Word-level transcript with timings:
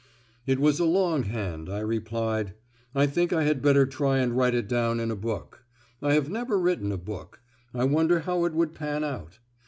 "It 0.47 0.57
was 0.59 0.79
a 0.79 0.85
long 0.85 1.25
hand," 1.25 1.69
I 1.69 1.77
replied; 1.77 2.55
"I 2.95 3.05
think 3.05 3.31
I 3.31 3.43
had 3.43 3.61
better 3.61 3.85
try 3.85 4.17
and 4.17 4.35
write 4.35 4.55
it 4.55 4.67
down 4.67 4.99
in 4.99 5.11
a 5.11 5.15
book. 5.15 5.63
I 6.01 6.15
have 6.15 6.27
never 6.27 6.57
written 6.57 6.91
a 6.91 6.97
book. 6.97 7.39
I 7.71 7.83
wonder 7.83 8.21
how 8.21 8.45
it 8.45 8.53
would 8.53 8.73
pan 8.73 9.03
out? 9.03 9.37